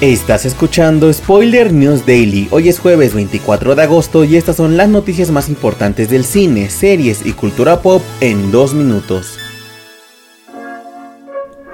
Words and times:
Estás 0.00 0.44
escuchando 0.44 1.12
Spoiler 1.12 1.72
News 1.72 2.06
Daily. 2.06 2.46
Hoy 2.52 2.68
es 2.68 2.78
jueves 2.78 3.14
24 3.14 3.74
de 3.74 3.82
agosto 3.82 4.22
y 4.22 4.36
estas 4.36 4.54
son 4.54 4.76
las 4.76 4.88
noticias 4.88 5.32
más 5.32 5.48
importantes 5.48 6.08
del 6.08 6.22
cine, 6.22 6.70
series 6.70 7.26
y 7.26 7.32
cultura 7.32 7.82
pop 7.82 8.00
en 8.20 8.52
dos 8.52 8.74
minutos. 8.74 9.40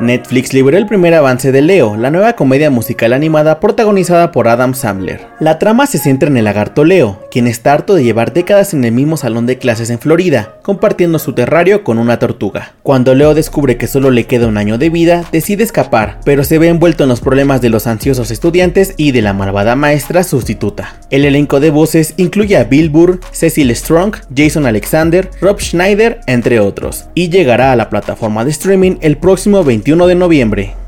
Netflix 0.00 0.54
liberó 0.54 0.78
el 0.78 0.86
primer 0.86 1.12
avance 1.12 1.52
de 1.52 1.60
Leo, 1.60 1.96
la 1.96 2.10
nueva 2.10 2.32
comedia 2.32 2.70
musical 2.70 3.12
animada 3.12 3.60
protagonizada 3.60 4.32
por 4.32 4.48
Adam 4.48 4.72
Sandler. 4.72 5.26
La 5.38 5.58
trama 5.58 5.86
se 5.86 5.98
centra 5.98 6.30
en 6.30 6.38
el 6.38 6.44
lagarto 6.44 6.82
Leo, 6.82 7.23
quien 7.34 7.46
está 7.46 7.74
harto 7.74 7.94
de 7.94 8.02
llevar 8.02 8.32
décadas 8.32 8.72
en 8.72 8.84
el 8.84 8.92
mismo 8.92 9.18
salón 9.18 9.44
de 9.44 9.58
clases 9.58 9.90
en 9.90 9.98
Florida, 9.98 10.54
compartiendo 10.62 11.18
su 11.18 11.34
terrario 11.34 11.84
con 11.84 11.98
una 11.98 12.18
tortuga. 12.18 12.74
Cuando 12.82 13.14
Leo 13.14 13.34
descubre 13.34 13.76
que 13.76 13.86
solo 13.86 14.10
le 14.10 14.24
queda 14.24 14.46
un 14.46 14.56
año 14.56 14.78
de 14.78 14.88
vida, 14.88 15.24
decide 15.32 15.64
escapar, 15.64 16.20
pero 16.24 16.44
se 16.44 16.56
ve 16.56 16.68
envuelto 16.68 17.02
en 17.02 17.10
los 17.10 17.20
problemas 17.20 17.60
de 17.60 17.68
los 17.68 17.86
ansiosos 17.86 18.30
estudiantes 18.30 18.94
y 18.96 19.12
de 19.12 19.20
la 19.20 19.34
malvada 19.34 19.76
maestra 19.76 20.24
sustituta. 20.24 20.96
El 21.10 21.26
elenco 21.26 21.60
de 21.60 21.68
voces 21.68 22.14
incluye 22.16 22.56
a 22.56 22.64
Bill 22.64 22.88
Burr, 22.88 23.20
Cecil 23.32 23.74
Strong, 23.76 24.14
Jason 24.34 24.64
Alexander, 24.64 25.30
Rob 25.42 25.60
Schneider, 25.60 26.20
entre 26.26 26.58
otros, 26.60 27.06
y 27.14 27.28
llegará 27.28 27.72
a 27.72 27.76
la 27.76 27.90
plataforma 27.90 28.46
de 28.46 28.52
streaming 28.52 28.96
el 29.02 29.18
próximo 29.18 29.62
20 29.62 29.74
21 29.74 30.06
de 30.06 30.14
noviembre. 30.14 30.83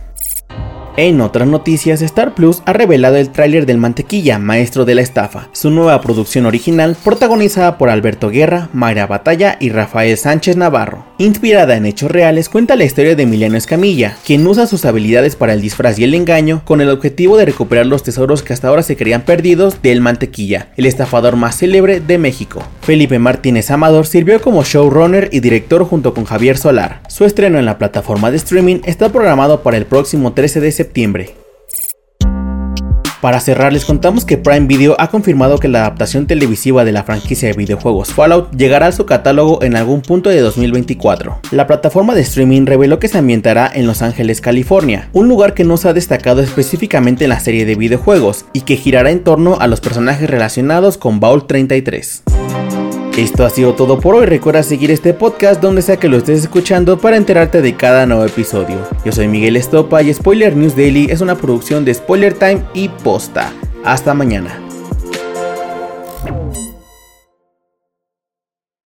En 0.99 1.21
otras 1.21 1.47
noticias, 1.47 2.01
Star 2.01 2.35
Plus 2.35 2.63
ha 2.65 2.73
revelado 2.73 3.17
el 3.17 3.29
tráiler 3.29 3.67
del 3.67 3.77
Mantequilla, 3.77 4.39
Maestro 4.39 4.87
de 4.87 4.95
la 4.95 5.03
Estafa, 5.03 5.51
su 5.53 5.69
nueva 5.69 6.01
producción 6.01 6.47
original 6.47 6.97
protagonizada 7.05 7.77
por 7.77 7.91
Alberto 7.91 8.31
Guerra, 8.31 8.71
Mayra 8.73 9.07
Batalla 9.07 9.59
y 9.61 9.69
Rafael 9.69 10.17
Sánchez 10.17 10.57
Navarro. 10.57 11.05
Inspirada 11.19 11.77
en 11.77 11.85
hechos 11.85 12.11
reales, 12.11 12.49
cuenta 12.49 12.77
la 12.77 12.85
historia 12.85 13.15
de 13.15 13.25
Emiliano 13.25 13.59
Escamilla, 13.59 14.17
quien 14.25 14.47
usa 14.47 14.67
sus 14.67 14.87
habilidades 14.87 15.37
para 15.37 15.53
el 15.53 15.61
disfraz 15.61 15.99
y 15.99 16.05
el 16.05 16.15
engaño 16.15 16.63
con 16.65 16.81
el 16.81 16.89
objetivo 16.89 17.37
de 17.37 17.45
recuperar 17.45 17.85
los 17.85 18.03
tesoros 18.03 18.43
que 18.43 18.55
hasta 18.55 18.69
ahora 18.69 18.83
se 18.83 18.97
creían 18.97 19.27
perdidos 19.27 19.83
del 19.83 20.01
Mantequilla, 20.01 20.69
el 20.79 20.87
estafador 20.87 21.37
más 21.37 21.59
célebre 21.59 22.01
de 22.01 22.17
México. 22.17 22.63
Felipe 22.87 23.19
Martínez 23.19 23.73
Amador 23.73 24.07
sirvió 24.07 24.41
como 24.41 24.63
showrunner 24.63 25.29
y 25.33 25.41
director 25.41 25.85
junto 25.85 26.15
con 26.15 26.25
Javier 26.25 26.57
Solar. 26.57 27.03
Su 27.09 27.25
estreno 27.25 27.59
en 27.59 27.67
la 27.67 27.79
plataforma 27.79 28.31
de 28.31 28.37
streaming 28.37 28.79
está 28.85 29.09
programado 29.09 29.65
para 29.65 29.77
el 29.77 29.87
próximo 29.87 30.35
13 30.35 30.61
de 30.61 30.71
septiembre 30.71 31.35
para 33.27 33.41
cerrar, 33.41 33.73
les 33.73 33.85
contamos 33.85 34.25
que 34.25 34.37
Prime 34.37 34.69
Video 34.69 34.95
ha 35.01 35.11
confirmado 35.11 35.59
que 35.59 35.67
la 35.67 35.81
adaptación 35.81 36.29
televisiva 36.29 36.85
de 36.85 36.93
la 36.93 37.03
franquicia 37.03 37.49
de 37.49 37.57
videojuegos 37.57 38.13
Fallout 38.13 38.55
llegará 38.55 38.87
a 38.87 38.93
su 38.93 39.05
catálogo 39.05 39.65
en 39.65 39.75
algún 39.75 40.01
punto 40.01 40.31
de 40.31 40.41
2024. 40.41 41.41
La 41.51 41.67
plataforma 41.67 42.15
de 42.15 42.21
streaming 42.21 42.67
reveló 42.67 43.01
que 43.01 43.09
se 43.09 43.19
ambientará 43.19 43.69
en 43.75 43.89
Los 43.89 44.01
Ángeles, 44.03 44.41
California, 44.41 45.09
un 45.13 45.27
lugar 45.27 45.55
que 45.55 45.65
no 45.65 45.77
se 45.77 45.89
ha 45.89 45.93
destacado 45.93 46.41
específicamente 46.41 47.25
en 47.25 47.31
la 47.31 47.41
serie 47.41 47.67
de 47.67 47.75
videojuegos 47.75 48.45
y 48.53 48.61
que 48.61 48.77
girará 48.77 49.11
en 49.11 49.25
torno 49.25 49.59
a 49.59 49.67
los 49.67 49.81
personajes 49.81 50.31
relacionados 50.31 50.97
con 50.97 51.19
Vault 51.19 51.49
33. 51.49 52.23
Esto 53.17 53.47
ha 53.47 53.51
sido 53.51 53.73
todo 53.75 53.99
por 53.99 54.15
hoy. 54.15 54.27
Recuerda 54.27 54.63
seguir 54.63 54.91
este 54.91 55.15
podcast 55.15 55.63
donde 55.63 55.81
sea 55.81 55.97
que 55.97 56.07
lo 56.07 56.19
estés 56.19 56.43
escuchando 56.43 56.99
para 56.99 57.17
enterarte 57.17 57.63
de 57.63 57.75
cada 57.75 58.05
nuevo 58.05 58.27
episodio. 58.27 58.77
Yo 59.07 59.13
soy 59.13 59.27
Miguel 59.27 59.57
Estopa 59.57 60.03
y 60.03 60.13
Spoiler 60.13 60.55
News 60.55 60.77
Daily 60.77 61.07
es 61.11 61.23
una 61.23 61.35
producción 61.35 61.87
de 61.87 61.95
Spoiler 61.95 62.35
Time 62.35 62.63
y 62.75 62.91
Posta. 62.91 63.55
Hasta 63.85 64.13
mañana. 64.13 64.66